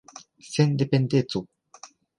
[0.51, 1.39] sendependeco